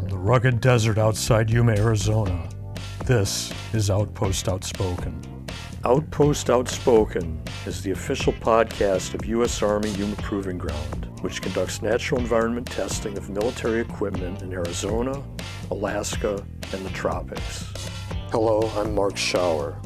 From 0.00 0.08
the 0.08 0.16
rugged 0.16 0.62
desert 0.62 0.96
outside 0.96 1.50
Yuma, 1.50 1.72
Arizona, 1.72 2.48
this 3.04 3.52
is 3.74 3.90
Outpost 3.90 4.48
Outspoken. 4.48 5.20
Outpost 5.84 6.48
Outspoken 6.48 7.38
is 7.66 7.82
the 7.82 7.90
official 7.90 8.32
podcast 8.32 9.12
of 9.12 9.26
U.S. 9.26 9.62
Army 9.62 9.90
Yuma 9.90 10.16
Proving 10.16 10.56
Ground, 10.56 11.06
which 11.20 11.42
conducts 11.42 11.82
natural 11.82 12.18
environment 12.18 12.66
testing 12.66 13.18
of 13.18 13.28
military 13.28 13.82
equipment 13.82 14.40
in 14.40 14.54
Arizona, 14.54 15.22
Alaska, 15.70 16.42
and 16.72 16.82
the 16.82 16.90
tropics. 16.92 17.70
Hello, 18.30 18.72
I'm 18.76 18.94
Mark 18.94 19.16
Schauer. 19.16 19.84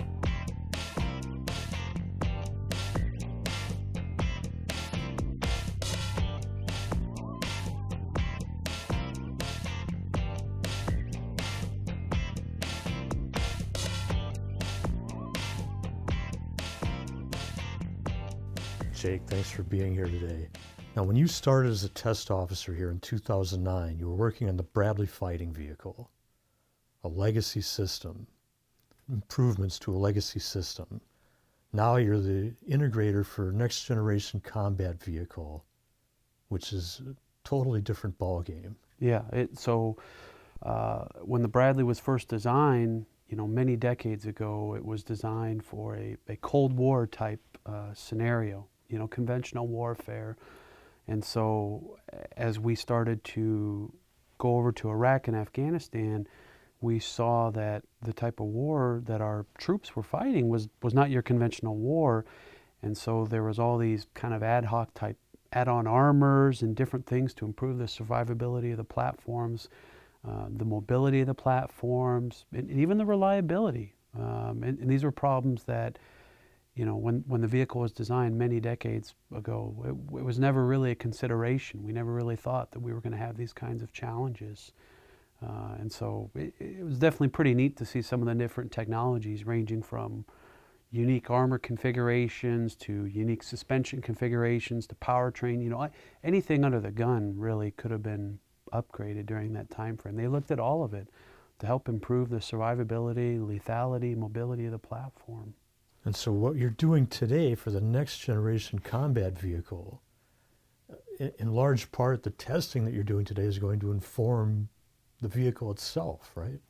Jake, 19.04 19.20
thanks 19.26 19.50
for 19.50 19.64
being 19.64 19.92
here 19.92 20.06
today. 20.06 20.48
Now, 20.96 21.02
when 21.02 21.14
you 21.14 21.26
started 21.26 21.70
as 21.70 21.84
a 21.84 21.90
test 21.90 22.30
officer 22.30 22.74
here 22.74 22.90
in 22.90 23.00
2009, 23.00 23.98
you 23.98 24.08
were 24.08 24.14
working 24.14 24.48
on 24.48 24.56
the 24.56 24.62
Bradley 24.62 25.06
Fighting 25.06 25.52
Vehicle, 25.52 26.10
a 27.02 27.08
legacy 27.08 27.60
system, 27.60 28.26
improvements 29.12 29.78
to 29.80 29.94
a 29.94 29.98
legacy 29.98 30.40
system. 30.40 31.02
Now 31.74 31.96
you're 31.96 32.18
the 32.18 32.54
integrator 32.66 33.26
for 33.26 33.52
Next 33.52 33.84
Generation 33.84 34.40
Combat 34.40 34.98
Vehicle, 35.02 35.66
which 36.48 36.72
is 36.72 37.02
a 37.06 37.14
totally 37.46 37.82
different 37.82 38.18
ballgame. 38.18 38.74
Yeah, 39.00 39.24
it, 39.34 39.58
so 39.58 39.98
uh, 40.62 41.04
when 41.20 41.42
the 41.42 41.48
Bradley 41.48 41.84
was 41.84 42.00
first 42.00 42.28
designed, 42.28 43.04
you 43.28 43.36
know, 43.36 43.46
many 43.46 43.76
decades 43.76 44.24
ago, 44.24 44.74
it 44.74 44.82
was 44.82 45.04
designed 45.04 45.62
for 45.62 45.94
a, 45.94 46.16
a 46.26 46.36
Cold 46.36 46.72
War 46.72 47.06
type 47.06 47.42
uh, 47.66 47.92
scenario 47.92 48.66
you 48.88 48.98
know, 48.98 49.06
conventional 49.06 49.66
warfare. 49.66 50.36
And 51.06 51.24
so 51.24 51.98
as 52.36 52.58
we 52.58 52.74
started 52.74 53.22
to 53.24 53.92
go 54.38 54.56
over 54.56 54.72
to 54.72 54.90
Iraq 54.90 55.28
and 55.28 55.36
Afghanistan, 55.36 56.26
we 56.80 56.98
saw 56.98 57.50
that 57.50 57.82
the 58.02 58.12
type 58.12 58.40
of 58.40 58.46
war 58.46 59.02
that 59.06 59.20
our 59.20 59.46
troops 59.58 59.96
were 59.96 60.02
fighting 60.02 60.48
was, 60.48 60.68
was 60.82 60.94
not 60.94 61.10
your 61.10 61.22
conventional 61.22 61.76
war. 61.76 62.24
And 62.82 62.96
so 62.96 63.24
there 63.24 63.42
was 63.42 63.58
all 63.58 63.78
these 63.78 64.06
kind 64.14 64.34
of 64.34 64.42
ad 64.42 64.66
hoc 64.66 64.92
type 64.94 65.16
add-on 65.54 65.86
armors 65.86 66.62
and 66.62 66.74
different 66.74 67.06
things 67.06 67.32
to 67.32 67.44
improve 67.44 67.78
the 67.78 67.84
survivability 67.84 68.72
of 68.72 68.76
the 68.76 68.84
platforms, 68.84 69.68
uh, 70.28 70.46
the 70.56 70.64
mobility 70.64 71.20
of 71.20 71.26
the 71.26 71.34
platforms, 71.34 72.44
and, 72.52 72.68
and 72.68 72.80
even 72.80 72.98
the 72.98 73.06
reliability. 73.06 73.94
Um, 74.18 74.62
and, 74.64 74.78
and, 74.80 74.90
these 74.90 75.04
were 75.04 75.12
problems 75.12 75.64
that 75.64 75.98
you 76.74 76.84
know, 76.84 76.96
when, 76.96 77.22
when 77.28 77.40
the 77.40 77.46
vehicle 77.46 77.80
was 77.80 77.92
designed 77.92 78.36
many 78.36 78.58
decades 78.58 79.14
ago, 79.34 79.74
it, 79.84 80.18
it, 80.18 80.24
was 80.24 80.38
never 80.38 80.66
really 80.66 80.90
a 80.90 80.94
consideration. 80.94 81.84
We 81.84 81.92
never 81.92 82.12
really 82.12 82.36
thought 82.36 82.72
that 82.72 82.80
we 82.80 82.92
were 82.92 83.00
going 83.00 83.12
to 83.12 83.18
have 83.18 83.36
these 83.36 83.52
kinds 83.52 83.82
of 83.82 83.92
challenges. 83.92 84.72
Uh, 85.42 85.76
and 85.78 85.92
so 85.92 86.30
it, 86.34 86.52
it, 86.58 86.84
was 86.84 86.98
definitely 86.98 87.28
pretty 87.28 87.54
neat 87.54 87.76
to 87.76 87.84
see 87.84 88.02
some 88.02 88.20
of 88.20 88.26
the 88.26 88.34
different 88.34 88.72
technologies 88.72 89.46
ranging 89.46 89.82
from 89.82 90.24
unique 90.90 91.30
armor 91.30 91.58
configurations 91.58 92.74
to 92.76 93.06
unique 93.06 93.42
suspension 93.42 94.00
configurations 94.00 94.86
to 94.88 94.96
powertrain. 94.96 95.62
You 95.62 95.70
know, 95.70 95.88
anything 96.24 96.64
under 96.64 96.80
the 96.80 96.90
gun 96.90 97.34
really 97.36 97.70
could 97.72 97.92
have 97.92 98.02
been 98.02 98.40
upgraded 98.72 99.26
during 99.26 99.52
that 99.52 99.70
time 99.70 99.96
frame. 99.96 100.16
They 100.16 100.28
looked 100.28 100.50
at 100.50 100.58
all 100.58 100.82
of 100.82 100.92
it 100.92 101.08
to 101.60 101.66
help 101.66 101.88
improve 101.88 102.30
the 102.30 102.38
survivability, 102.38 103.38
lethality, 103.38 104.16
mobility 104.16 104.66
of 104.66 104.72
the 104.72 104.78
platform. 104.78 105.54
And 106.04 106.14
so, 106.14 106.32
what 106.32 106.56
you're 106.56 106.70
doing 106.70 107.06
today 107.06 107.54
for 107.54 107.70
the 107.70 107.80
next 107.80 108.18
generation 108.18 108.78
combat 108.78 109.38
vehicle, 109.38 110.02
uh, 110.90 111.28
in 111.38 111.52
large 111.52 111.90
part, 111.92 112.22
the 112.22 112.30
testing 112.30 112.84
that 112.84 112.92
you're 112.92 113.02
doing 113.02 113.24
today 113.24 113.44
is 113.44 113.58
going 113.58 113.80
to 113.80 113.90
inform 113.90 114.68
the 115.20 115.28
vehicle 115.28 115.70
itself, 115.70 116.32
right? 116.34 116.60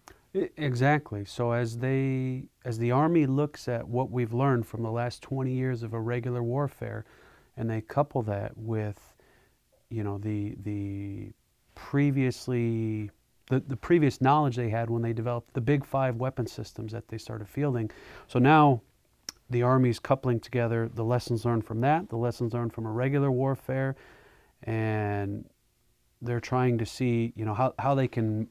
Exactly. 0.57 1.25
So 1.25 1.53
as 1.53 1.79
they, 1.79 2.49
as 2.65 2.79
the 2.79 2.91
Army 2.91 3.27
looks 3.27 3.69
at 3.69 3.87
what 3.87 4.11
we've 4.11 4.35
learned 4.35 4.67
from 4.67 4.83
the 4.83 4.91
last 4.91 5.23
20 5.23 5.53
years 5.53 5.85
of 5.85 5.95
irregular 5.95 6.43
warfare, 6.43 7.05
and 7.57 7.71
they 7.71 7.81
couple 7.81 8.23
that 8.23 8.57
with, 8.57 9.15
you 9.91 10.03
know, 10.03 10.19
the 10.19 10.57
the 10.65 11.33
previously 11.77 13.11
the, 13.49 13.61
the 13.61 13.77
previous 13.77 14.21
knowledge 14.21 14.57
they 14.57 14.71
had 14.71 14.91
when 14.91 15.03
they 15.03 15.13
developed 15.13 15.55
the 15.55 15.61
big 15.61 15.85
five 15.85 16.17
weapon 16.17 16.47
systems 16.47 16.91
that 16.93 17.07
they 17.07 17.19
started 17.19 17.49
fielding. 17.49 17.91
So 18.27 18.41
now 18.41 18.83
the 19.51 19.63
armies 19.63 19.99
coupling 19.99 20.41
together 20.41 20.89
the 20.93 21.05
lessons 21.05 21.45
learned 21.45 21.65
from 21.65 21.81
that, 21.83 22.09
the 22.09 22.17
lessons 22.17 22.55
learned 22.55 22.73
from 22.73 22.87
irregular 22.87 23.31
warfare, 23.31 23.95
and 24.63 25.45
they're 26.23 26.41
trying 26.41 26.79
to 26.79 26.87
see, 26.87 27.33
you 27.37 27.45
know, 27.45 27.55
how, 27.55 27.75
how 27.79 27.95
they 27.95 28.09
can 28.09 28.49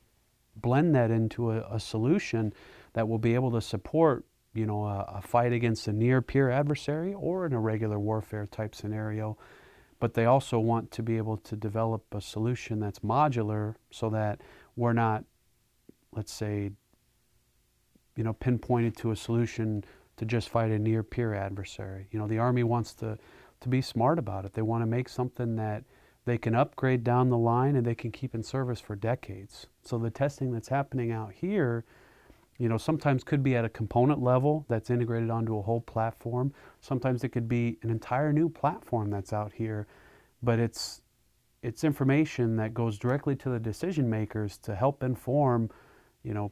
blend 0.56 0.96
that 0.96 1.10
into 1.10 1.52
a, 1.52 1.62
a 1.72 1.80
solution 1.80 2.54
that 2.94 3.08
will 3.08 3.18
be 3.18 3.34
able 3.34 3.52
to 3.52 3.62
support, 3.62 4.26
you 4.54 4.66
know, 4.66 4.86
a, 4.86 5.16
a 5.16 5.22
fight 5.22 5.52
against 5.52 5.88
a 5.88 5.94
near 5.94 6.22
peer 6.22 6.52
adversary 6.52 7.14
or 7.14 7.46
an 7.46 7.54
irregular 7.54 8.00
warfare 8.00 8.46
type 8.46 8.76
scenario. 8.76 9.38
But 10.00 10.14
they 10.14 10.26
also 10.26 10.60
want 10.60 10.92
to 10.92 11.02
be 11.02 11.18
able 11.18 11.38
to 11.38 11.56
develop 11.56 12.04
a 12.14 12.22
solution 12.22 12.80
that's 12.80 13.00
modular 13.00 13.76
so 13.90 14.10
that 14.12 14.42
we're 14.76 14.94
not, 14.94 15.24
let's 16.12 16.34
say, 16.34 16.72
you 18.16 18.24
know, 18.24 18.34
pinpointed 18.34 18.96
to 18.98 19.12
a 19.12 19.16
solution 19.16 19.84
to 20.24 20.36
just 20.36 20.50
fight 20.50 20.72
a 20.72 20.80
near 20.80 21.04
peer 21.04 21.34
adversary. 21.34 22.08
You 22.12 22.20
know, 22.20 22.28
the 22.28 22.40
Army 22.40 22.64
wants 22.64 22.94
to, 22.96 23.18
to 23.62 23.70
be 23.70 23.82
smart 23.82 24.20
about 24.20 24.46
it. 24.46 24.54
They 24.54 24.62
want 24.62 24.82
to 24.82 24.88
make 24.88 25.10
something 25.10 25.56
that 25.58 25.84
they 26.26 26.38
can 26.38 26.56
upgrade 26.56 27.04
down 27.04 27.30
the 27.30 27.38
line 27.38 27.76
and 27.76 27.86
they 27.86 27.96
can 27.96 28.12
keep 28.12 28.34
in 28.34 28.44
service 28.44 28.80
for 28.80 28.96
decades. 28.96 29.68
So 29.84 29.98
the 29.98 30.10
testing 30.10 30.52
that's 30.52 30.70
happening 30.70 31.12
out 31.12 31.34
here, 31.34 31.84
you 32.58 32.70
know, 32.70 32.78
sometimes 32.78 33.24
could 33.24 33.44
be 33.44 33.56
at 33.56 33.66
a 33.66 33.70
component 33.70 34.22
level 34.22 34.66
that's 34.70 34.90
integrated 34.90 35.30
onto 35.30 35.58
a 35.58 35.62
whole 35.62 35.82
platform. 35.82 36.54
Sometimes 36.80 37.24
it 37.24 37.30
could 37.30 37.50
be 37.50 37.78
an 37.82 37.90
entire 37.90 38.32
new 38.32 38.48
platform 38.48 39.10
that's 39.10 39.34
out 39.34 39.52
here, 39.54 39.88
but 40.42 40.60
it's 40.60 41.02
it's 41.62 41.86
information 41.86 42.58
that 42.58 42.74
goes 42.74 43.00
directly 43.00 43.38
to 43.38 43.50
the 43.50 43.60
decision 43.60 44.10
makers 44.10 44.58
to 44.58 44.76
help 44.76 45.02
inform, 45.02 45.70
you 46.22 46.34
know, 46.34 46.52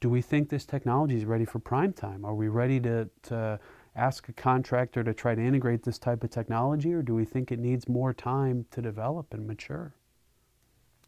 do 0.00 0.08
we 0.08 0.22
think 0.22 0.48
this 0.48 0.64
technology 0.64 1.16
is 1.16 1.24
ready 1.24 1.44
for 1.44 1.58
prime 1.58 1.92
time? 1.92 2.24
Are 2.24 2.34
we 2.34 2.48
ready 2.48 2.80
to, 2.80 3.08
to 3.24 3.58
ask 3.96 4.28
a 4.28 4.32
contractor 4.32 5.02
to 5.02 5.12
try 5.12 5.34
to 5.34 5.42
integrate 5.42 5.82
this 5.82 5.98
type 5.98 6.22
of 6.22 6.30
technology, 6.30 6.92
or 6.92 7.02
do 7.02 7.14
we 7.14 7.24
think 7.24 7.50
it 7.50 7.58
needs 7.58 7.88
more 7.88 8.12
time 8.12 8.66
to 8.70 8.80
develop 8.80 9.34
and 9.34 9.46
mature? 9.46 9.94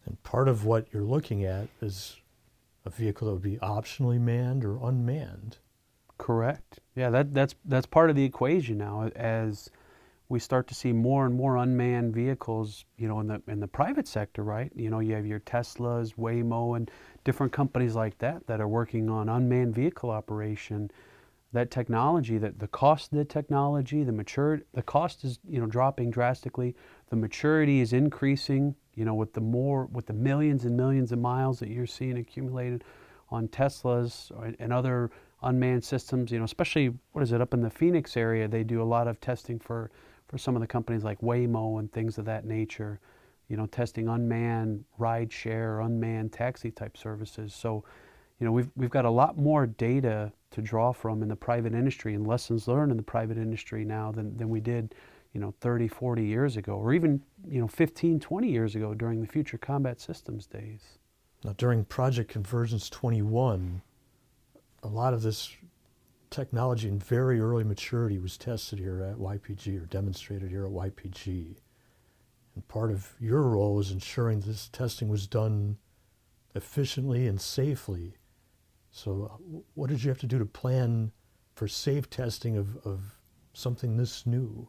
And 0.07 0.21
part 0.23 0.49
of 0.49 0.65
what 0.65 0.87
you're 0.93 1.03
looking 1.03 1.45
at 1.45 1.69
is 1.81 2.17
a 2.85 2.91
vehicle 2.91 3.27
that 3.27 3.35
would 3.35 3.43
be 3.43 3.59
optionally 3.59 4.21
manned 4.21 4.65
or 4.65 4.77
unmanned. 4.77 5.59
Correct. 6.19 6.81
Yeah, 6.95 7.11
that, 7.11 7.33
that's 7.33 7.55
that's 7.65 7.87
part 7.87 8.11
of 8.11 8.17
the 8.17 8.25
equation 8.25 8.79
now. 8.79 9.11
As 9.15 9.71
we 10.31 10.39
start 10.39 10.69
to 10.69 10.75
see 10.77 10.93
more 10.93 11.27
and 11.27 11.35
more 11.35 11.57
unmanned 11.57 12.15
vehicles, 12.15 12.85
you 12.97 13.09
know, 13.09 13.19
in 13.19 13.27
the 13.27 13.43
in 13.49 13.59
the 13.59 13.67
private 13.67 14.07
sector, 14.07 14.45
right? 14.45 14.71
You 14.77 14.89
know, 14.89 15.01
you 15.01 15.15
have 15.15 15.27
your 15.27 15.41
Teslas, 15.41 16.15
Waymo, 16.15 16.77
and 16.77 16.89
different 17.25 17.53
companies 17.53 17.97
like 17.97 18.17
that 18.19 18.47
that 18.47 18.61
are 18.61 18.69
working 18.69 19.11
on 19.11 19.29
unmanned 19.29 19.75
vehicle 19.75 20.09
operation. 20.09 20.91
That 21.53 21.73
technology, 21.73 22.39
that 22.39 22.61
the 22.61 22.69
cost 22.69 23.13
of 23.13 23.19
the 23.19 23.25
technology, 23.25 24.05
the 24.05 24.13
maturity, 24.13 24.63
the 24.73 24.83
cost 24.83 25.25
is 25.25 25.41
you 25.49 25.61
know 25.61 25.67
dropping 25.67 26.13
drastically. 26.13 26.77
The 27.11 27.17
maturity 27.17 27.81
is 27.81 27.93
increasing. 27.93 28.77
You 28.95 29.05
know, 29.05 29.15
with 29.15 29.33
the 29.33 29.41
more 29.41 29.87
with 29.87 30.07
the 30.07 30.13
millions 30.13 30.65
and 30.65 30.77
millions 30.77 31.11
of 31.11 31.19
miles 31.19 31.59
that 31.59 31.71
you're 31.71 31.89
seeing 31.89 32.17
accumulated 32.17 32.85
on 33.31 33.49
Teslas 33.49 34.31
and 34.61 34.73
other 34.73 35.11
unmanned 35.43 35.83
systems. 35.83 36.31
You 36.31 36.39
know, 36.39 36.45
especially 36.45 36.95
what 37.11 37.23
is 37.23 37.33
it 37.33 37.41
up 37.41 37.53
in 37.53 37.63
the 37.63 37.71
Phoenix 37.71 38.17
area? 38.17 38.47
They 38.47 38.63
do 38.63 38.81
a 38.81 38.85
lot 38.85 39.09
of 39.09 39.21
testing 39.21 39.59
for 39.59 39.91
for 40.31 40.39
some 40.39 40.55
of 40.55 40.61
the 40.61 40.67
companies 40.67 41.03
like 41.03 41.21
Waymo 41.21 41.81
and 41.81 41.93
things 41.93 42.17
of 42.17 42.25
that 42.27 42.45
nature, 42.45 43.01
you 43.49 43.57
know, 43.57 43.67
testing 43.67 44.09
unmanned 44.09 44.85
ride 44.97 45.33
share, 45.33 45.81
unmanned 45.81 46.33
taxi 46.33 46.71
type 46.71 46.97
services. 46.97 47.53
So, 47.53 47.83
you 48.39 48.47
know, 48.47 48.53
we've, 48.53 48.71
we've 48.77 48.91
got 48.91 49.05
a 49.05 49.11
lot 49.11 49.37
more 49.37 49.67
data 49.67 50.33
to 50.53 50.63
draw 50.63 50.93
from 50.93 51.23
in 51.23 51.29
the 51.29 51.37
private 51.37 51.75
industry 51.75 52.15
and 52.15 52.25
lessons 52.27 52.69
learned 52.69 52.93
in 52.93 52.97
the 52.97 53.03
private 53.03 53.39
industry 53.39 53.85
now 53.85 54.13
than, 54.13 54.37
than 54.37 54.49
we 54.49 54.61
did, 54.61 54.95
you 55.35 55.41
know, 55.41 55.53
30, 55.61 55.89
40 55.89 56.25
years 56.25 56.57
ago, 56.57 56.75
or 56.75 56.93
even, 56.93 57.21
you 57.49 57.61
know, 57.61 57.69
15, 57.69 58.21
20 58.21 58.49
years 58.49 58.77
ago 58.77 58.95
during 58.95 59.21
the 59.21 59.27
Future 59.27 59.59
Combat 59.59 60.01
Systems 60.01 60.47
days. 60.47 60.99
Now, 61.43 61.55
during 61.57 61.85
Project 61.85 62.31
Convergence 62.31 62.89
21, 62.89 63.83
a 64.85 64.89
lot 64.89 65.13
of 65.13 65.23
this 65.23 65.57
technology 66.31 66.89
in 66.89 66.99
very 66.99 67.41
early 67.41 67.65
maturity 67.65 68.19
was 68.19 68.39
tested 68.39 68.79
here 68.79 69.03
at 69.03 69.19
YPG 69.19 69.83
or 69.83 69.87
demonstrated 69.87 70.51
here 70.51 70.65
at 70.65 70.73
YPG. 70.73 71.57
And 72.55 72.69
part 72.69 72.91
of 72.91 73.13
your 73.21 73.43
role 73.43 73.75
was 73.75 73.91
ensuring 73.91 74.41
this 74.41 74.69
testing 74.69 75.09
was 75.09 75.27
done 75.27 75.79
efficiently 76.55 77.27
and 77.27 77.41
safely. 77.41 78.17
So, 78.91 79.31
uh, 79.33 79.61
what 79.75 79.89
did 79.91 80.03
you 80.03 80.09
have 80.09 80.19
to 80.19 80.27
do 80.27 80.39
to 80.39 80.47
plan 80.47 81.13
for 81.55 81.69
safe 81.69 82.11
testing 82.11 82.57
of, 82.57 82.77
of 82.85 83.19
something 83.53 83.97
this 83.97 84.27
new? 84.27 84.69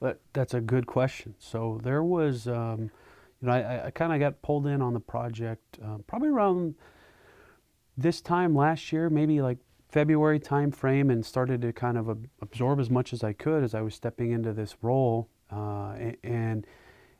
But 0.00 0.20
that's 0.32 0.54
a 0.54 0.60
good 0.60 0.86
question. 0.86 1.34
So 1.38 1.80
there 1.82 2.04
was, 2.04 2.46
um, 2.46 2.90
you 3.40 3.48
know, 3.48 3.52
I, 3.52 3.86
I 3.86 3.90
kind 3.90 4.12
of 4.12 4.20
got 4.20 4.42
pulled 4.42 4.66
in 4.66 4.80
on 4.80 4.94
the 4.94 5.00
project 5.00 5.78
uh, 5.84 5.98
probably 6.06 6.28
around 6.28 6.76
this 7.96 8.20
time 8.20 8.54
last 8.54 8.92
year, 8.92 9.10
maybe 9.10 9.42
like 9.42 9.58
February 9.88 10.38
time 10.38 10.70
frame, 10.70 11.10
and 11.10 11.24
started 11.24 11.62
to 11.62 11.72
kind 11.72 11.96
of 11.96 12.08
absorb 12.42 12.78
as 12.78 12.90
much 12.90 13.12
as 13.12 13.24
I 13.24 13.32
could 13.32 13.64
as 13.64 13.74
I 13.74 13.80
was 13.80 13.94
stepping 13.94 14.32
into 14.32 14.52
this 14.52 14.76
role. 14.82 15.28
Uh, 15.50 16.12
and, 16.22 16.66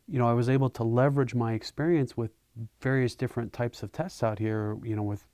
you 0.06 0.18
know, 0.18 0.28
I 0.28 0.34
was 0.34 0.48
able 0.48 0.68
to 0.70 0.84
leverage 0.84 1.34
my 1.34 1.54
experience 1.54 2.16
with 2.16 2.30
various 2.80 3.14
different 3.14 3.52
types 3.52 3.82
of 3.82 3.92
tests 3.92 4.22
out 4.22 4.38
here, 4.38 4.76
you 4.82 4.94
know, 4.96 5.02
with 5.02 5.24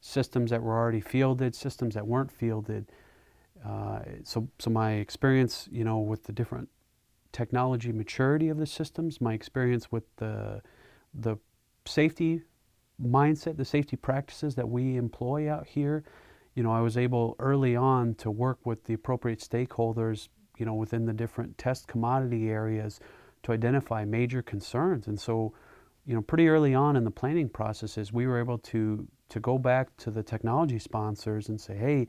systems 0.00 0.50
that 0.50 0.62
were 0.62 0.76
already 0.76 1.00
fielded, 1.00 1.54
systems 1.54 1.94
that 1.94 2.06
weren't 2.06 2.30
fielded. 2.30 2.90
Uh, 3.64 4.00
so, 4.24 4.48
so 4.58 4.68
my 4.68 4.92
experience, 4.94 5.68
you 5.70 5.84
know, 5.84 5.98
with 5.98 6.24
the 6.24 6.32
different 6.32 6.68
technology 7.30 7.92
maturity 7.92 8.48
of 8.48 8.58
the 8.58 8.66
systems, 8.66 9.20
my 9.20 9.32
experience 9.32 9.90
with 9.90 10.04
the 10.16 10.60
the 11.14 11.36
safety 11.84 12.42
mindset, 13.02 13.56
the 13.56 13.64
safety 13.64 13.96
practices 13.96 14.54
that 14.54 14.68
we 14.68 14.96
employ 14.96 15.50
out 15.50 15.66
here, 15.66 16.04
you 16.54 16.62
know, 16.62 16.72
I 16.72 16.80
was 16.80 16.96
able 16.96 17.36
early 17.38 17.76
on 17.76 18.14
to 18.16 18.30
work 18.30 18.58
with 18.64 18.84
the 18.84 18.94
appropriate 18.94 19.40
stakeholders, 19.40 20.28
you 20.58 20.66
know, 20.66 20.74
within 20.74 21.06
the 21.06 21.12
different 21.12 21.56
test 21.58 21.88
commodity 21.88 22.50
areas 22.50 23.00
to 23.42 23.52
identify 23.52 24.04
major 24.04 24.42
concerns. 24.42 25.06
And 25.06 25.18
so, 25.18 25.52
you 26.06 26.14
know, 26.14 26.22
pretty 26.22 26.48
early 26.48 26.74
on 26.74 26.96
in 26.96 27.04
the 27.04 27.10
planning 27.10 27.48
processes, 27.48 28.12
we 28.12 28.26
were 28.26 28.38
able 28.38 28.58
to 28.58 29.06
to 29.30 29.40
go 29.40 29.56
back 29.56 29.96
to 29.96 30.10
the 30.10 30.22
technology 30.22 30.78
sponsors 30.78 31.48
and 31.48 31.58
say, 31.58 31.74
hey, 31.74 32.06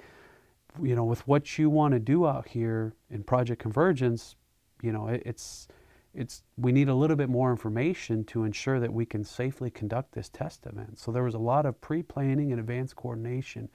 you 0.82 0.94
know, 0.94 1.06
with 1.06 1.26
what 1.26 1.58
you 1.58 1.70
want 1.70 1.94
to 1.94 2.00
do 2.00 2.28
out 2.28 2.50
here 2.50 2.94
in 3.10 3.24
Project 3.24 3.62
Convergence, 3.62 4.36
you 4.82 4.92
know, 4.92 5.08
it, 5.08 5.24
it's 5.26 5.68
it's 6.14 6.44
we 6.58 6.72
need 6.72 6.90
a 6.90 6.96
little 6.96 7.16
bit 7.16 7.30
more 7.30 7.50
information 7.50 8.24
to 8.26 8.44
ensure 8.44 8.80
that 8.80 8.94
we 8.94 9.06
can 9.06 9.24
safely 9.24 9.72
conduct 9.72 10.12
this 10.12 10.30
test 10.30 10.66
event. 10.66 11.00
So 11.00 11.12
there 11.12 11.24
was 11.24 11.34
a 11.34 11.40
lot 11.40 11.66
of 11.66 11.80
pre-planning 11.82 12.52
and 12.52 12.60
advanced 12.60 12.96
coordination, 12.96 13.70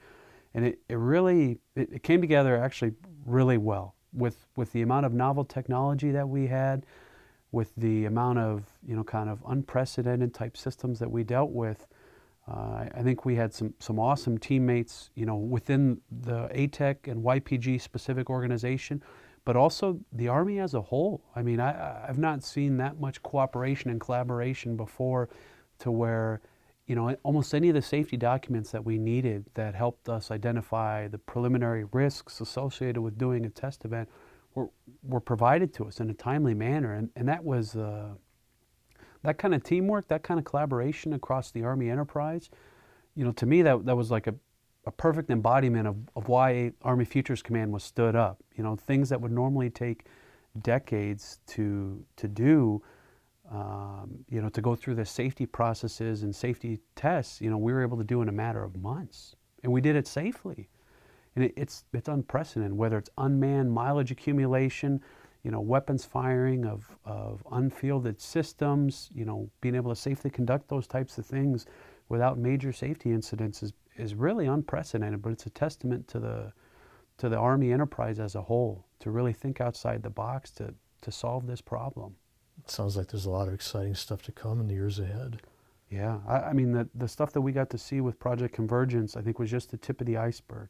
and 0.53 0.65
it, 0.65 0.79
it 0.89 0.95
really 0.95 1.59
it, 1.75 1.89
it 1.93 2.03
came 2.03 2.21
together 2.21 2.57
actually 2.57 2.93
really 3.25 3.57
well 3.57 3.95
with 4.13 4.45
with 4.55 4.71
the 4.71 4.81
amount 4.81 5.05
of 5.05 5.13
novel 5.13 5.45
technology 5.45 6.11
that 6.11 6.27
we 6.27 6.47
had, 6.47 6.85
with 7.51 7.73
the 7.75 8.05
amount 8.05 8.39
of 8.39 8.65
you 8.85 8.95
know 8.95 9.03
kind 9.03 9.29
of 9.29 9.43
unprecedented 9.47 10.33
type 10.33 10.57
systems 10.57 10.99
that 10.99 11.09
we 11.09 11.23
dealt 11.23 11.51
with. 11.51 11.87
Uh, 12.47 12.85
I 12.95 13.01
think 13.03 13.25
we 13.25 13.35
had 13.35 13.53
some 13.53 13.73
some 13.79 13.99
awesome 13.99 14.37
teammates, 14.37 15.11
you 15.15 15.25
know, 15.25 15.35
within 15.35 16.01
the 16.09 16.47
ATEC 16.49 17.07
and 17.07 17.23
YPG 17.23 17.81
specific 17.81 18.29
organization 18.29 19.03
but 19.45 19.55
also 19.55 19.99
the 20.11 20.27
Army 20.27 20.59
as 20.59 20.75
a 20.75 20.81
whole. 20.81 21.23
I 21.35 21.41
mean, 21.41 21.59
I, 21.59 22.07
I've 22.07 22.19
not 22.19 22.43
seen 22.43 22.77
that 22.77 22.99
much 22.99 23.23
cooperation 23.23 23.89
and 23.89 23.99
collaboration 23.99 24.75
before 24.77 25.27
to 25.79 25.89
where, 25.89 26.41
you 26.89 26.95
know, 26.95 27.15
almost 27.21 27.53
any 27.53 27.69
of 27.69 27.75
the 27.75 27.83
safety 27.83 28.17
documents 28.17 28.71
that 28.71 28.83
we 28.83 28.97
needed 28.97 29.45
that 29.53 29.75
helped 29.75 30.09
us 30.09 30.31
identify 30.31 31.07
the 31.07 31.19
preliminary 31.19 31.85
risks 31.91 32.41
associated 32.41 32.99
with 32.99 33.15
doing 33.15 33.45
a 33.45 33.49
test 33.49 33.85
event 33.85 34.09
were, 34.55 34.69
were 35.03 35.19
provided 35.19 35.71
to 35.75 35.85
us 35.85 35.99
in 35.99 36.09
a 36.09 36.15
timely 36.15 36.55
manner. 36.55 36.95
And, 36.95 37.11
and 37.15 37.27
that 37.27 37.43
was 37.43 37.75
uh, 37.75 38.09
that 39.21 39.37
kind 39.37 39.53
of 39.53 39.63
teamwork, 39.63 40.07
that 40.07 40.23
kind 40.23 40.39
of 40.39 40.45
collaboration 40.45 41.13
across 41.13 41.51
the 41.51 41.63
Army 41.63 41.91
enterprise. 41.91 42.49
You 43.13 43.23
know, 43.23 43.33
to 43.33 43.45
me, 43.45 43.61
that, 43.61 43.85
that 43.85 43.95
was 43.95 44.09
like 44.09 44.25
a, 44.25 44.33
a 44.87 44.91
perfect 44.91 45.29
embodiment 45.29 45.87
of, 45.87 45.95
of 46.15 46.27
why 46.27 46.71
Army 46.81 47.05
Futures 47.05 47.43
Command 47.43 47.71
was 47.71 47.83
stood 47.83 48.15
up. 48.15 48.41
You 48.55 48.63
know, 48.63 48.75
things 48.75 49.09
that 49.09 49.21
would 49.21 49.31
normally 49.31 49.69
take 49.69 50.05
decades 50.63 51.39
to 51.49 52.03
to 52.15 52.27
do, 52.27 52.81
um, 53.51 54.23
you 54.29 54.41
know, 54.41 54.49
to 54.49 54.61
go 54.61 54.75
through 54.75 54.95
the 54.95 55.05
safety 55.05 55.45
processes 55.45 56.23
and 56.23 56.35
safety 56.35 56.79
tests. 56.95 57.41
You 57.41 57.49
know, 57.49 57.57
we 57.57 57.73
were 57.73 57.81
able 57.81 57.97
to 57.97 58.03
do 58.03 58.21
in 58.21 58.29
a 58.29 58.33
matter 58.33 58.63
of 58.63 58.75
months, 58.75 59.35
and 59.63 59.71
we 59.71 59.81
did 59.81 59.95
it 59.95 60.07
safely. 60.07 60.69
And 61.35 61.45
it, 61.45 61.53
it's 61.55 61.85
it's 61.93 62.09
unprecedented. 62.09 62.77
Whether 62.77 62.97
it's 62.97 63.09
unmanned 63.17 63.71
mileage 63.71 64.11
accumulation, 64.11 65.01
you 65.43 65.51
know, 65.51 65.61
weapons 65.61 66.05
firing 66.05 66.65
of 66.65 66.95
of 67.05 67.43
unfielded 67.51 68.21
systems, 68.21 69.09
you 69.13 69.25
know, 69.25 69.49
being 69.61 69.75
able 69.75 69.91
to 69.91 69.99
safely 69.99 70.29
conduct 70.29 70.67
those 70.67 70.87
types 70.87 71.17
of 71.17 71.25
things 71.25 71.65
without 72.09 72.37
major 72.37 72.71
safety 72.71 73.11
incidents 73.11 73.63
is 73.63 73.73
is 73.97 74.15
really 74.15 74.45
unprecedented, 74.45 75.21
but 75.21 75.31
it's 75.31 75.45
a 75.45 75.49
testament 75.49 76.07
to 76.09 76.19
the 76.19 76.53
to 77.17 77.29
the 77.29 77.37
Army 77.37 77.71
enterprise 77.71 78.19
as 78.19 78.35
a 78.35 78.41
whole 78.41 78.85
to 78.99 79.11
really 79.11 79.33
think 79.33 79.59
outside 79.59 80.03
the 80.03 80.09
box 80.09 80.51
to 80.51 80.73
to 81.01 81.11
solve 81.11 81.47
this 81.47 81.61
problem. 81.61 82.15
It 82.63 82.71
sounds 82.71 82.97
like 82.97 83.07
there's 83.07 83.25
a 83.25 83.29
lot 83.29 83.47
of 83.47 83.53
exciting 83.53 83.95
stuff 83.95 84.21
to 84.23 84.31
come 84.31 84.59
in 84.59 84.67
the 84.67 84.73
years 84.73 84.99
ahead. 84.99 85.41
Yeah, 85.89 86.19
I, 86.27 86.39
I 86.39 86.53
mean 86.53 86.71
the 86.71 86.87
the 86.93 87.07
stuff 87.07 87.31
that 87.33 87.41
we 87.41 87.51
got 87.51 87.69
to 87.71 87.77
see 87.77 88.01
with 88.01 88.19
Project 88.19 88.53
Convergence, 88.53 89.17
I 89.17 89.21
think 89.21 89.39
was 89.39 89.49
just 89.49 89.71
the 89.71 89.77
tip 89.77 90.01
of 90.01 90.07
the 90.07 90.17
iceberg. 90.17 90.69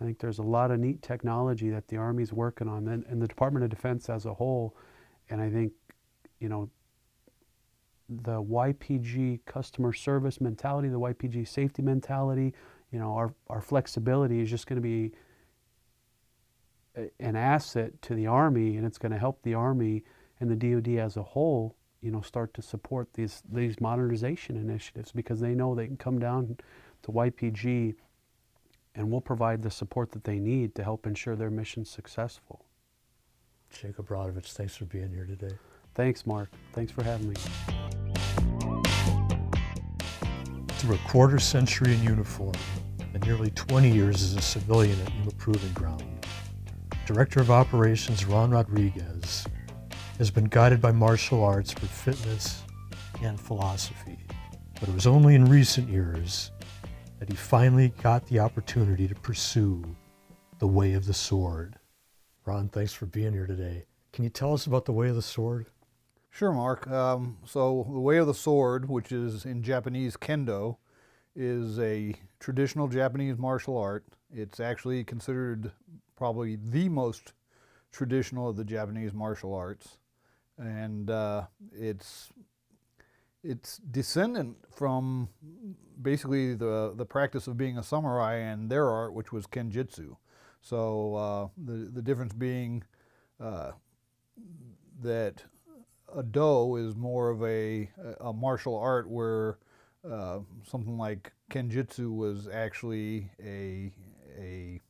I 0.00 0.04
think 0.04 0.18
there's 0.18 0.38
a 0.38 0.42
lot 0.42 0.70
of 0.70 0.80
neat 0.80 1.02
technology 1.02 1.68
that 1.70 1.88
the 1.88 1.98
Army's 1.98 2.32
working 2.32 2.68
on, 2.68 2.88
and, 2.88 3.04
and 3.06 3.20
the 3.20 3.28
Department 3.28 3.64
of 3.64 3.70
Defense 3.70 4.08
as 4.08 4.24
a 4.24 4.32
whole. 4.32 4.74
And 5.28 5.40
I 5.40 5.50
think, 5.50 5.72
you 6.38 6.48
know, 6.48 6.70
the 8.08 8.42
YPG 8.42 9.40
customer 9.44 9.92
service 9.92 10.40
mentality, 10.40 10.88
the 10.88 10.98
YPG 10.98 11.46
safety 11.46 11.82
mentality, 11.82 12.54
you 12.90 12.98
know, 12.98 13.14
our, 13.14 13.34
our 13.48 13.60
flexibility 13.60 14.40
is 14.40 14.50
just 14.50 14.66
going 14.66 14.76
to 14.76 14.82
be 14.82 15.12
an 17.20 17.36
asset 17.36 18.00
to 18.02 18.14
the 18.14 18.26
Army, 18.26 18.76
and 18.76 18.86
it's 18.86 18.98
going 18.98 19.12
to 19.12 19.18
help 19.18 19.42
the 19.42 19.54
Army 19.54 20.02
and 20.40 20.50
the 20.50 20.56
DoD 20.56 20.98
as 20.98 21.16
a 21.16 21.22
whole, 21.22 21.76
you 22.00 22.10
know, 22.10 22.22
start 22.22 22.54
to 22.54 22.62
support 22.62 23.12
these 23.12 23.42
these 23.52 23.80
modernization 23.80 24.56
initiatives 24.56 25.12
because 25.12 25.40
they 25.40 25.54
know 25.54 25.74
they 25.74 25.86
can 25.86 25.96
come 25.96 26.18
down 26.18 26.56
to 27.02 27.12
YPG, 27.12 27.94
and 28.94 29.10
we'll 29.10 29.20
provide 29.20 29.62
the 29.62 29.70
support 29.70 30.12
that 30.12 30.24
they 30.24 30.38
need 30.38 30.74
to 30.74 30.82
help 30.82 31.06
ensure 31.06 31.36
their 31.36 31.50
mission 31.50 31.84
successful. 31.84 32.64
Jacob 33.70 34.08
Obradovich, 34.08 34.52
thanks 34.52 34.76
for 34.76 34.86
being 34.86 35.10
here 35.10 35.26
today. 35.26 35.54
Thanks, 35.94 36.26
Mark. 36.26 36.50
Thanks 36.72 36.90
for 36.90 37.04
having 37.04 37.28
me. 37.28 37.36
Through 40.78 40.94
a 40.94 41.08
quarter 41.08 41.38
century 41.38 41.94
in 41.94 42.02
uniform 42.02 42.54
and 43.12 43.24
nearly 43.24 43.50
20 43.50 43.90
years 43.90 44.22
as 44.22 44.34
a 44.34 44.40
civilian 44.40 44.98
at 45.02 45.14
Yuma 45.14 45.32
Proving 45.32 45.72
Ground, 45.72 46.04
Director 47.06 47.40
of 47.40 47.50
Operations 47.50 48.24
Ron 48.24 48.50
Rodriguez 48.50 49.44
has 50.20 50.30
been 50.30 50.44
guided 50.44 50.82
by 50.82 50.92
martial 50.92 51.42
arts 51.42 51.72
for 51.72 51.86
fitness 51.86 52.62
and 53.22 53.40
philosophy. 53.40 54.18
But 54.78 54.90
it 54.90 54.94
was 54.94 55.06
only 55.06 55.34
in 55.34 55.46
recent 55.46 55.88
years 55.88 56.50
that 57.18 57.30
he 57.30 57.34
finally 57.34 57.94
got 58.02 58.26
the 58.26 58.38
opportunity 58.38 59.08
to 59.08 59.14
pursue 59.14 59.82
the 60.58 60.66
way 60.66 60.92
of 60.92 61.06
the 61.06 61.14
sword. 61.14 61.76
Ron, 62.44 62.68
thanks 62.68 62.92
for 62.92 63.06
being 63.06 63.32
here 63.32 63.46
today. 63.46 63.86
Can 64.12 64.24
you 64.24 64.28
tell 64.28 64.52
us 64.52 64.66
about 64.66 64.84
the 64.84 64.92
way 64.92 65.08
of 65.08 65.16
the 65.16 65.22
sword? 65.22 65.68
Sure, 66.28 66.52
Mark. 66.52 66.86
Um, 66.90 67.38
so, 67.46 67.86
the 67.90 67.98
Way 67.98 68.18
of 68.18 68.26
the 68.26 68.34
Sword, 68.34 68.90
which 68.90 69.12
is 69.12 69.46
in 69.46 69.62
Japanese 69.62 70.18
kendo, 70.18 70.76
is 71.34 71.78
a 71.78 72.14
traditional 72.38 72.88
Japanese 72.88 73.38
martial 73.38 73.78
art. 73.78 74.04
It's 74.30 74.60
actually 74.60 75.02
considered 75.02 75.72
probably 76.14 76.58
the 76.62 76.90
most 76.90 77.32
traditional 77.90 78.50
of 78.50 78.56
the 78.56 78.64
Japanese 78.64 79.14
martial 79.14 79.54
arts, 79.54 79.96
and 80.60 81.10
uh, 81.10 81.44
it's 81.72 82.30
it's 83.42 83.78
descendant 83.78 84.58
from 84.70 85.28
basically 86.00 86.54
the 86.54 86.92
the 86.96 87.06
practice 87.06 87.46
of 87.46 87.56
being 87.56 87.78
a 87.78 87.82
samurai 87.82 88.36
and 88.36 88.70
their 88.70 88.88
art, 88.88 89.14
which 89.14 89.32
was 89.32 89.46
kenjutsu. 89.46 90.16
So 90.60 91.14
uh, 91.14 91.48
the 91.56 91.90
the 91.90 92.02
difference 92.02 92.32
being 92.34 92.84
uh, 93.40 93.72
that 95.02 95.44
a 96.14 96.22
do 96.22 96.76
is 96.76 96.96
more 96.96 97.30
of 97.30 97.42
a, 97.44 97.90
a 98.20 98.32
martial 98.32 98.76
art 98.76 99.08
where 99.08 99.58
uh, 100.10 100.40
something 100.64 100.98
like 100.98 101.32
kenjutsu 101.50 102.14
was 102.14 102.48
actually 102.48 103.30
a 103.42 103.92
a 104.38 104.80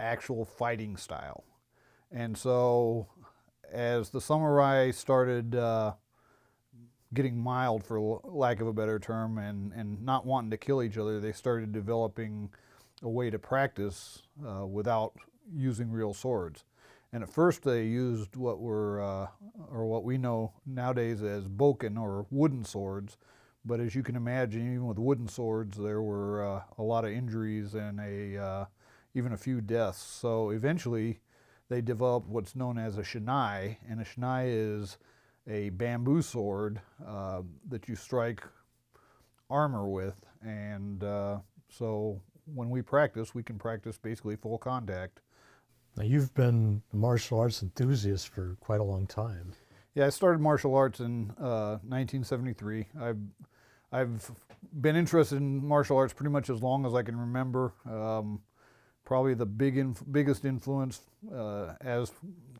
actual 0.00 0.44
fighting 0.44 0.96
style, 0.96 1.44
and 2.10 2.36
so 2.36 3.08
as 3.72 4.10
the 4.10 4.20
samurai 4.20 4.90
started 4.90 5.54
uh, 5.54 5.94
getting 7.14 7.38
mild, 7.38 7.84
for 7.84 8.20
lack 8.24 8.60
of 8.60 8.66
a 8.66 8.72
better 8.72 8.98
term, 8.98 9.38
and 9.38 9.72
and 9.72 10.02
not 10.02 10.26
wanting 10.26 10.50
to 10.50 10.56
kill 10.56 10.82
each 10.82 10.98
other, 10.98 11.20
they 11.20 11.32
started 11.32 11.72
developing 11.72 12.50
a 13.02 13.08
way 13.08 13.30
to 13.30 13.38
practice 13.38 14.22
uh, 14.46 14.66
without 14.66 15.14
using 15.54 15.90
real 15.90 16.12
swords 16.12 16.64
And 17.12 17.22
at 17.24 17.30
first, 17.30 17.64
they 17.64 17.84
used 17.86 18.36
what 18.36 18.60
were, 18.60 19.02
uh, 19.02 19.28
or 19.72 19.86
what 19.86 20.04
we 20.04 20.18
know 20.18 20.52
nowadays 20.66 21.22
as 21.22 21.48
bokken 21.48 21.98
or 22.00 22.26
wooden 22.30 22.64
swords. 22.64 23.18
But 23.64 23.80
as 23.80 23.94
you 23.96 24.02
can 24.04 24.16
imagine, 24.16 24.62
even 24.74 24.86
with 24.86 24.98
wooden 24.98 25.28
swords, 25.28 25.78
there 25.78 26.02
were 26.02 26.44
uh, 26.44 26.62
a 26.78 26.82
lot 26.84 27.04
of 27.04 27.12
injuries 27.12 27.74
and 27.74 28.00
a, 28.00 28.38
uh, 28.38 28.66
even 29.14 29.32
a 29.32 29.36
few 29.38 29.60
deaths. 29.60 29.98
So 30.02 30.50
eventually, 30.50 31.20
they 31.68 31.80
developed 31.80 32.28
what's 32.28 32.56
known 32.56 32.78
as 32.78 32.98
a 32.98 33.02
shinai, 33.02 33.76
and 33.88 34.00
a 34.00 34.04
shinai 34.04 34.46
is 34.46 34.98
a 35.48 35.70
bamboo 35.70 36.22
sword 36.22 36.80
uh, 37.06 37.42
that 37.68 37.88
you 37.88 37.94
strike 37.94 38.42
armor 39.50 39.88
with. 39.88 40.16
And 40.42 41.02
uh, 41.02 41.38
so 41.68 42.20
when 42.54 42.70
we 42.70 42.82
practice, 42.82 43.34
we 43.34 43.42
can 43.42 43.58
practice 43.58 43.98
basically 43.98 44.36
full 44.36 44.58
contact. 44.58 45.20
Now, 45.96 46.04
you've 46.04 46.32
been 46.34 46.82
a 46.92 46.96
martial 46.96 47.40
arts 47.40 47.62
enthusiast 47.62 48.28
for 48.28 48.56
quite 48.60 48.80
a 48.80 48.84
long 48.84 49.06
time. 49.06 49.52
Yeah, 49.94 50.06
I 50.06 50.10
started 50.10 50.40
martial 50.40 50.74
arts 50.74 51.00
in 51.00 51.32
uh, 51.40 51.78
1973. 51.82 52.86
I've 53.00 53.18
I've 53.90 54.30
been 54.80 54.96
interested 54.96 55.36
in 55.36 55.66
martial 55.66 55.96
arts 55.96 56.12
pretty 56.12 56.30
much 56.30 56.50
as 56.50 56.62
long 56.62 56.86
as 56.86 56.94
I 56.94 57.02
can 57.02 57.16
remember. 57.16 57.72
Um, 57.84 58.42
probably 59.08 59.32
the 59.32 59.46
big 59.46 59.78
inf- 59.78 60.04
biggest 60.12 60.44
influence, 60.44 61.00
uh, 61.34 61.72
as 61.80 62.12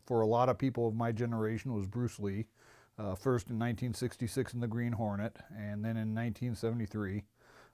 for 0.07 0.21
a 0.21 0.25
lot 0.25 0.49
of 0.49 0.57
people 0.57 0.87
of 0.87 0.95
my 0.95 1.11
generation, 1.11 1.75
was 1.75 1.85
Bruce 1.85 2.19
Lee. 2.19 2.47
Uh, 2.97 3.15
first 3.15 3.47
in 3.49 3.55
1966 3.55 4.55
in 4.55 4.59
The 4.59 4.67
Green 4.67 4.91
Hornet, 4.91 5.37
and 5.55 5.85
then 5.85 5.95
in 5.95 6.13
1973 6.13 7.23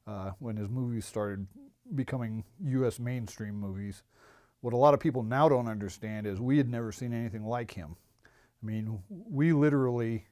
uh, 0.05 0.31
when 0.37 0.57
his 0.57 0.69
movies 0.69 1.05
started 1.05 1.47
becoming 1.95 2.43
U.S. 2.63 2.99
mainstream 2.99 3.55
movies. 3.55 4.03
What 4.59 4.73
a 4.73 4.77
lot 4.77 4.93
of 4.93 4.99
people 4.99 5.23
now 5.23 5.47
don't 5.47 5.67
understand 5.69 6.27
is 6.27 6.39
we 6.41 6.57
had 6.57 6.69
never 6.69 6.91
seen 6.91 7.13
anything 7.13 7.45
like 7.45 7.71
him. 7.71 7.95
I 8.61 8.65
mean, 8.65 8.99
we 9.09 9.53
literally, 9.53 10.27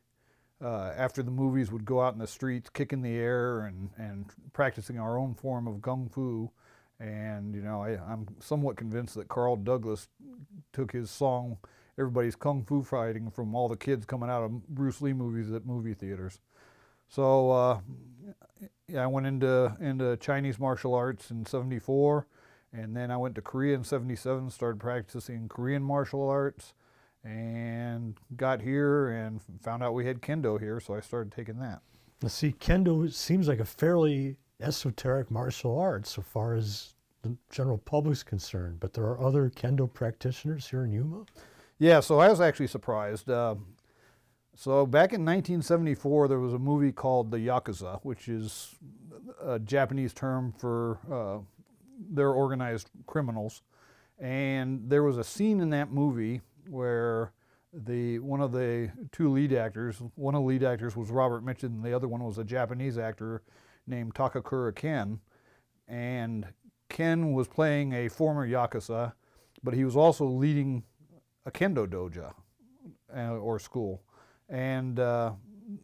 uh, 0.61 0.91
after 0.97 1.23
the 1.23 1.31
movies, 1.31 1.71
would 1.71 1.85
go 1.85 2.01
out 2.01 2.13
in 2.13 2.19
the 2.19 2.27
streets, 2.27 2.69
kicking 2.69 3.01
the 3.01 3.15
air 3.15 3.61
and, 3.61 3.89
and 3.97 4.25
practicing 4.51 4.99
our 4.99 5.17
own 5.17 5.33
form 5.33 5.65
of 5.65 5.77
gung 5.77 6.11
fu. 6.11 6.51
And, 7.03 7.53
you 7.53 7.61
know, 7.61 7.83
I, 7.83 7.99
I'm 8.09 8.27
somewhat 8.39 8.77
convinced 8.77 9.15
that 9.15 9.27
Carl 9.27 9.57
Douglas 9.57 10.07
took 10.71 10.93
his 10.93 11.11
song 11.11 11.57
everybody's 11.97 12.35
kung 12.35 12.63
fu 12.63 12.83
fighting 12.83 13.29
from 13.29 13.53
all 13.55 13.69
the 13.69 13.77
kids 13.77 14.05
coming 14.05 14.29
out 14.29 14.43
of 14.43 14.67
Bruce 14.67 15.01
Lee 15.01 15.13
movies 15.13 15.51
at 15.51 15.65
movie 15.65 15.93
theaters. 15.93 16.39
So 17.07 17.51
uh, 17.51 17.79
yeah, 18.87 19.03
I 19.03 19.07
went 19.07 19.27
into 19.27 19.75
into 19.79 20.17
Chinese 20.17 20.59
martial 20.59 20.93
arts 20.95 21.29
in 21.31 21.45
'74, 21.45 22.27
and 22.71 22.95
then 22.95 23.11
I 23.11 23.17
went 23.17 23.35
to 23.35 23.41
Korea 23.41 23.75
in 23.75 23.83
'77, 23.83 24.49
started 24.49 24.79
practicing 24.79 25.47
Korean 25.47 25.83
martial 25.83 26.27
arts, 26.27 26.73
and 27.23 28.17
got 28.35 28.61
here 28.61 29.09
and 29.09 29.41
found 29.61 29.83
out 29.83 29.93
we 29.93 30.05
had 30.05 30.21
kendo 30.21 30.59
here, 30.59 30.79
so 30.79 30.95
I 30.95 31.01
started 31.01 31.31
taking 31.31 31.59
that. 31.59 31.81
Now, 32.21 32.29
see, 32.29 32.53
kendo 32.53 33.11
seems 33.11 33.47
like 33.47 33.59
a 33.59 33.65
fairly 33.65 34.37
esoteric 34.61 35.29
martial 35.31 35.77
arts 35.77 36.11
so 36.11 36.21
far 36.21 36.53
as 36.55 36.95
the 37.21 37.35
general 37.49 37.77
public's 37.77 38.23
concerned, 38.23 38.79
but 38.79 38.93
there 38.93 39.05
are 39.05 39.19
other 39.21 39.49
kendo 39.49 39.91
practitioners 39.91 40.67
here 40.67 40.83
in 40.83 40.91
Yuma. 40.91 41.25
Yeah, 41.79 41.99
so 41.99 42.19
I 42.19 42.29
was 42.29 42.41
actually 42.41 42.67
surprised. 42.67 43.29
Uh, 43.29 43.55
so 44.55 44.85
back 44.85 45.13
in 45.13 45.25
1974, 45.25 46.27
there 46.27 46.39
was 46.39 46.53
a 46.53 46.59
movie 46.59 46.91
called 46.91 47.31
The 47.31 47.37
Yakuza, 47.37 47.99
which 48.03 48.27
is 48.27 48.75
a 49.41 49.57
Japanese 49.59 50.13
term 50.13 50.53
for 50.57 50.99
uh, 51.11 51.39
their 52.11 52.29
organized 52.31 52.89
criminals. 53.07 53.61
And 54.19 54.89
there 54.89 55.03
was 55.03 55.17
a 55.17 55.23
scene 55.23 55.59
in 55.59 55.69
that 55.71 55.91
movie 55.91 56.41
where 56.69 57.31
the 57.73 58.19
one 58.19 58.39
of 58.39 58.51
the 58.51 58.91
two 59.11 59.31
lead 59.31 59.53
actors, 59.53 60.01
one 60.15 60.35
of 60.35 60.41
the 60.41 60.47
lead 60.47 60.63
actors 60.63 60.95
was 60.95 61.09
Robert 61.09 61.43
Mitchum, 61.43 61.63
and 61.63 61.83
the 61.83 61.93
other 61.93 62.07
one 62.07 62.23
was 62.23 62.37
a 62.37 62.43
Japanese 62.43 62.97
actor 62.99 63.41
named 63.87 64.13
Takakura 64.13 64.75
Ken. 64.75 65.19
And 65.87 66.47
Ken 66.89 67.33
was 67.33 67.47
playing 67.47 67.93
a 67.93 68.09
former 68.09 68.47
Yakuza, 68.47 69.13
but 69.63 69.73
he 69.73 69.83
was 69.83 69.95
also 69.95 70.25
leading 70.25 70.83
a 71.45 71.51
kendo 71.51 71.87
dojo 71.87 72.33
uh, 73.15 73.35
or 73.37 73.59
school. 73.59 74.03
And 74.49 74.99
uh, 74.99 75.33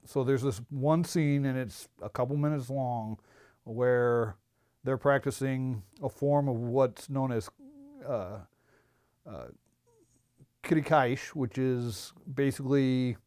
so 0.05 0.23
there's 0.23 0.41
this 0.43 0.61
one 0.69 1.03
scene, 1.03 1.45
and 1.45 1.57
it's 1.57 1.87
a 2.01 2.09
couple 2.09 2.37
minutes 2.37 2.69
long, 2.69 3.17
where 3.63 4.35
they're 4.83 4.97
practicing 4.97 5.83
a 6.01 6.09
form 6.09 6.47
of 6.47 6.55
what's 6.55 7.09
known 7.09 7.31
as 7.31 7.49
uh, 8.07 8.39
uh, 9.29 9.45
kirikaeshi, 10.63 11.29
which 11.35 11.57
is 11.57 12.13
basically 12.33 13.17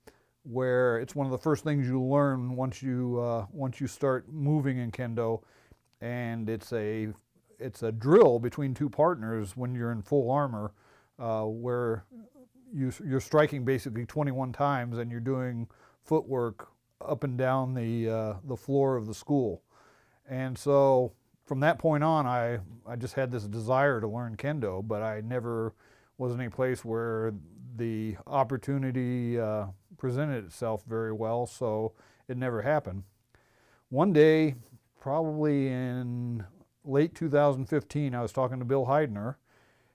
where 0.45 0.99
it's 0.99 1.15
one 1.15 1.27
of 1.27 1.33
the 1.33 1.39
first 1.39 1.65
things 1.65 1.87
you 1.87 2.03
learn 2.03 2.57
once 2.57 2.83
you 2.83 3.21
uh, 3.21 3.47
once 3.53 3.81
you 3.81 3.87
start 3.87 4.27
moving 4.31 4.79
in 4.79 4.91
kendo, 4.91 5.43
and 6.01 6.49
it's 6.49 6.73
a 6.73 7.09
it's 7.59 7.83
a 7.83 7.93
drill 7.93 8.39
between 8.39 8.75
two 8.75 8.91
partners 8.91 9.57
when 9.57 9.75
you're 9.75 9.93
in 9.93 10.03
full 10.03 10.31
armor 10.31 10.73
uh, 11.19 11.45
where 11.45 12.05
you, 12.73 12.93
you're 13.05 13.21
striking 13.21 13.65
basically 13.65 14.05
21 14.05 14.53
times 14.53 14.99
and 14.99 15.11
you're 15.11 15.21
doing 15.21 15.69
footwork 16.03 16.69
up 17.01 17.25
and 17.25 17.37
down 17.37 17.75
the, 17.75 18.09
uh, 18.09 18.35
the 18.45 18.57
floor 18.57 18.97
of 18.97 19.07
the 19.07 19.15
school. 19.15 19.63
And 20.29 20.57
so 20.57 21.13
from 21.45 21.61
that 21.61 21.79
point 21.79 22.03
on, 22.03 22.27
I, 22.27 22.59
I 22.87 22.97
just 22.97 23.15
had 23.15 23.31
this 23.31 23.45
desire 23.45 24.01
to 24.01 24.09
learn 24.09 24.37
kendo, 24.37 24.87
but 24.87 25.03
I 25.03 25.21
never 25.21 25.75
was 26.19 26.33
in 26.33 26.41
a 26.41 26.51
place 26.51 26.85
where 26.85 27.35
the 27.77 28.17
opportunity 28.27 29.39
uh, 29.39 29.67
presented 30.03 30.45
itself 30.45 30.83
very 30.85 31.13
well, 31.13 31.47
so 31.47 31.93
it 32.27 32.37
never 32.37 32.63
happened. 32.63 33.05
One 33.89 34.13
day, 34.13 34.57
probably 35.01 35.69
in 35.69 36.45
late 36.85 37.15
2015, 37.15 38.13
I 38.13 38.21
was 38.21 38.33
talking 38.33 38.59
to 38.59 38.65
Bill 38.65 38.87
Heidner, 38.87 39.37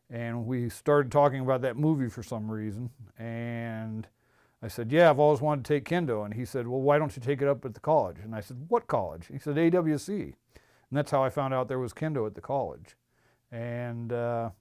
and 0.09 0.45
we 0.45 0.69
started 0.69 1.11
talking 1.11 1.41
about 1.41 1.61
that 1.63 1.75
movie 1.75 2.07
for 2.07 2.23
some 2.23 2.49
reason. 2.49 2.89
And 3.19 4.07
I 4.63 4.69
said, 4.69 4.93
Yeah, 4.93 5.09
I've 5.09 5.19
always 5.19 5.41
wanted 5.41 5.65
to 5.65 5.73
take 5.73 5.83
kendo. 5.83 6.23
And 6.23 6.33
he 6.33 6.45
said, 6.45 6.69
Well, 6.69 6.79
why 6.79 6.97
don't 6.97 7.13
you 7.13 7.21
take 7.21 7.41
it 7.41 7.49
up 7.49 7.65
at 7.65 7.73
the 7.73 7.81
college? 7.81 8.19
And 8.23 8.33
I 8.33 8.39
said, 8.39 8.63
What 8.69 8.87
college? 8.87 9.27
He 9.29 9.37
said, 9.37 9.57
AWC. 9.57 10.21
And 10.21 10.33
that's 10.97 11.11
how 11.11 11.21
I 11.21 11.29
found 11.29 11.53
out 11.53 11.67
there 11.67 11.79
was 11.79 11.91
kendo 11.91 12.25
at 12.25 12.33
the 12.33 12.39
college. 12.39 12.95
And 13.51 14.13
uh, 14.13 14.51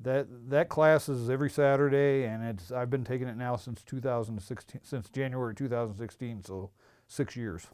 that 0.00 0.26
that 0.50 0.68
class 0.68 1.08
is 1.08 1.30
every 1.30 1.50
Saturday, 1.50 2.24
and 2.24 2.44
it's 2.44 2.70
I've 2.70 2.90
been 2.90 3.04
taking 3.04 3.28
it 3.28 3.36
now 3.36 3.56
since 3.56 3.82
2016, 3.82 4.80
since 4.84 5.08
January 5.08 5.54
2016, 5.54 6.42
so 6.42 6.70
six 7.06 7.36
years. 7.36 7.66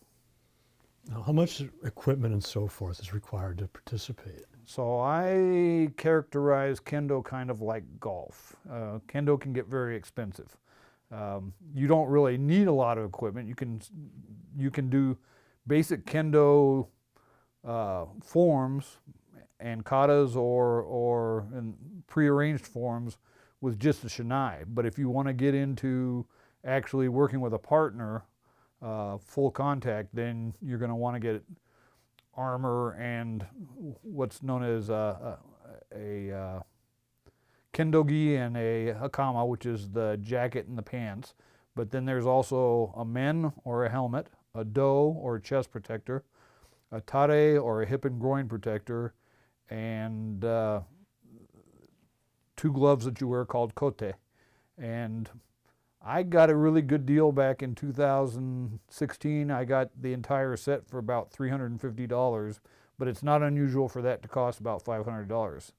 Now, 1.08 1.22
how 1.22 1.32
much 1.32 1.62
equipment 1.84 2.32
and 2.32 2.44
so 2.44 2.68
forth 2.68 3.00
is 3.00 3.12
required 3.12 3.58
to 3.58 3.66
participate? 3.66 4.44
So 4.64 5.00
I 5.00 5.88
characterize 5.96 6.78
kendo 6.78 7.24
kind 7.24 7.50
of 7.50 7.60
like 7.60 7.82
golf. 7.98 8.54
Uh, 8.70 9.00
kendo 9.08 9.40
can 9.40 9.52
get 9.52 9.66
very 9.66 9.96
expensive. 9.96 10.56
Um, 11.10 11.52
you 11.74 11.88
don't 11.88 12.08
really 12.08 12.38
need 12.38 12.68
a 12.68 12.72
lot 12.72 12.98
of 12.98 13.04
equipment. 13.04 13.48
You 13.48 13.54
can 13.56 13.80
you 14.56 14.70
can 14.70 14.88
do 14.88 15.18
basic 15.66 16.06
kendo 16.06 16.86
uh, 17.64 18.06
forms 18.22 18.98
and 19.62 19.84
katas 19.84 20.36
or 20.36 20.82
or 20.82 21.46
prearranged 22.06 22.66
forms 22.66 23.18
with 23.60 23.78
just 23.78 24.04
a 24.04 24.08
shinai. 24.08 24.64
But 24.66 24.84
if 24.84 24.98
you 24.98 25.08
want 25.08 25.28
to 25.28 25.34
get 25.34 25.54
into 25.54 26.26
actually 26.64 27.08
working 27.08 27.40
with 27.40 27.54
a 27.54 27.58
partner, 27.58 28.24
uh, 28.82 29.18
full 29.18 29.50
contact, 29.50 30.14
then 30.14 30.54
you're 30.60 30.78
going 30.78 30.90
to 30.90 30.94
want 30.96 31.14
to 31.14 31.20
get 31.20 31.42
armor 32.34 32.96
and 32.98 33.46
what's 34.02 34.42
known 34.42 34.64
as 34.64 34.88
a, 34.88 35.38
a, 35.94 36.30
a 36.30 36.64
kendogi 37.72 38.36
and 38.36 38.56
a 38.56 38.94
hakama, 38.94 39.46
which 39.46 39.66
is 39.66 39.90
the 39.90 40.18
jacket 40.22 40.66
and 40.66 40.76
the 40.76 40.82
pants. 40.82 41.34
But 41.74 41.90
then 41.90 42.04
there's 42.04 42.26
also 42.26 42.92
a 42.96 43.04
men 43.04 43.52
or 43.64 43.84
a 43.84 43.90
helmet, 43.90 44.28
a 44.54 44.64
do 44.64 44.82
or 44.84 45.36
a 45.36 45.40
chest 45.40 45.70
protector, 45.70 46.24
a 46.90 47.00
tare 47.00 47.58
or 47.58 47.82
a 47.82 47.86
hip 47.86 48.04
and 48.04 48.20
groin 48.20 48.48
protector, 48.48 49.14
and 49.72 50.44
uh, 50.44 50.80
two 52.56 52.72
gloves 52.72 53.06
that 53.06 53.22
you 53.22 53.28
wear 53.28 53.46
called 53.46 53.74
kote. 53.74 54.02
And 54.76 55.30
I 56.04 56.24
got 56.24 56.50
a 56.50 56.56
really 56.56 56.82
good 56.82 57.06
deal 57.06 57.32
back 57.32 57.62
in 57.62 57.74
2016. 57.74 59.50
I 59.50 59.64
got 59.64 59.90
the 59.98 60.12
entire 60.12 60.56
set 60.58 60.86
for 60.86 60.98
about 60.98 61.32
$350, 61.32 62.60
but 62.98 63.08
it's 63.08 63.22
not 63.22 63.42
unusual 63.42 63.88
for 63.88 64.02
that 64.02 64.20
to 64.22 64.28
cost 64.28 64.60
about 64.60 64.84
$500. 64.84 65.72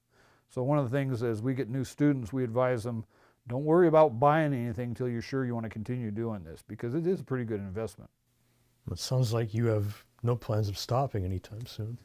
So 0.50 0.62
one 0.64 0.78
of 0.78 0.90
the 0.90 0.96
things 0.96 1.22
as 1.22 1.40
we 1.40 1.54
get 1.54 1.70
new 1.70 1.84
students, 1.84 2.32
we 2.32 2.42
advise 2.42 2.82
them, 2.82 3.04
don't 3.46 3.64
worry 3.64 3.86
about 3.86 4.18
buying 4.18 4.52
anything 4.52 4.88
until 4.88 5.08
you're 5.08 5.22
sure 5.22 5.44
you 5.44 5.54
want 5.54 5.64
to 5.64 5.70
continue 5.70 6.10
doing 6.10 6.42
this 6.42 6.64
because 6.66 6.94
it 6.96 7.06
is 7.06 7.20
a 7.20 7.24
pretty 7.24 7.44
good 7.44 7.60
investment. 7.60 8.10
It 8.90 8.98
sounds 8.98 9.32
like 9.32 9.54
you 9.54 9.66
have 9.66 10.04
no 10.24 10.34
plans 10.34 10.68
of 10.68 10.78
stopping 10.78 11.24
anytime 11.24 11.66
soon. 11.66 11.98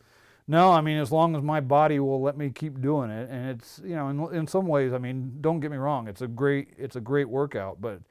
No, 0.49 0.71
I 0.71 0.81
mean, 0.81 0.97
as 0.97 1.11
long 1.11 1.35
as 1.35 1.43
my 1.43 1.59
body 1.59 1.99
will 1.99 2.23
let 2.23 2.35
me 2.35 2.49
keep 2.49 2.81
doing 2.81 3.11
it, 3.11 3.29
and 3.29 3.51
it's 3.51 3.79
you 3.85 3.95
know, 3.95 4.09
in, 4.09 4.35
in 4.35 4.47
some 4.47 4.65
ways, 4.65 4.93
I 4.93 4.97
mean, 4.97 5.37
don't 5.41 5.59
get 5.59 5.69
me 5.69 5.77
wrong, 5.77 6.07
it's 6.07 6.23
a 6.23 6.27
great 6.27 6.69
it's 6.75 6.95
a 6.95 6.99
great 6.99 7.29
workout, 7.29 7.79
but 7.79 8.01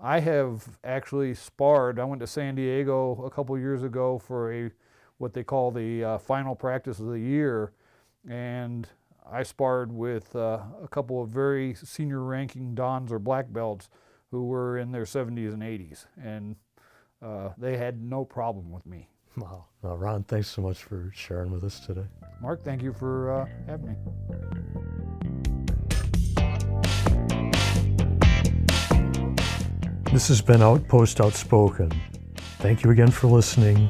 I 0.00 0.18
have 0.18 0.80
actually 0.82 1.32
sparred. 1.34 2.00
I 2.00 2.04
went 2.04 2.18
to 2.22 2.26
San 2.26 2.56
Diego 2.56 3.22
a 3.24 3.30
couple 3.30 3.56
years 3.56 3.84
ago 3.84 4.18
for 4.18 4.52
a 4.52 4.72
what 5.18 5.32
they 5.32 5.44
call 5.44 5.70
the 5.70 6.02
uh, 6.02 6.18
final 6.18 6.56
practice 6.56 6.98
of 6.98 7.06
the 7.06 7.20
year, 7.20 7.70
and 8.28 8.88
I 9.30 9.44
sparred 9.44 9.92
with 9.92 10.34
uh, 10.34 10.58
a 10.82 10.88
couple 10.90 11.22
of 11.22 11.28
very 11.28 11.74
senior 11.74 12.20
ranking 12.20 12.74
dans 12.74 13.12
or 13.12 13.20
black 13.20 13.52
belts 13.52 13.90
who 14.32 14.46
were 14.46 14.76
in 14.76 14.90
their 14.90 15.04
70s 15.04 15.54
and 15.54 15.62
80s, 15.62 16.06
and 16.20 16.56
uh, 17.22 17.50
they 17.56 17.76
had 17.76 18.02
no 18.02 18.24
problem 18.24 18.72
with 18.72 18.84
me. 18.86 19.08
Wow. 19.36 19.64
Well, 19.82 19.98
Ron, 19.98 20.24
thanks 20.24 20.48
so 20.48 20.62
much 20.62 20.82
for 20.82 21.12
sharing 21.14 21.52
with 21.52 21.62
us 21.62 21.78
today. 21.78 22.06
Mark, 22.40 22.64
thank 22.64 22.82
you 22.82 22.92
for 22.92 23.30
uh, 23.30 23.46
having 23.68 23.90
me. 23.90 23.96
This 30.12 30.26
has 30.26 30.42
been 30.42 30.60
Outpost 30.60 31.20
Outspoken. 31.20 31.92
Thank 32.58 32.82
you 32.82 32.90
again 32.90 33.12
for 33.12 33.28
listening. 33.28 33.88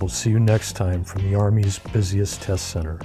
We'll 0.00 0.10
see 0.10 0.30
you 0.30 0.38
next 0.38 0.74
time 0.74 1.02
from 1.02 1.28
the 1.28 1.36
Army's 1.36 1.80
busiest 1.80 2.42
test 2.42 2.68
center. 2.68 3.00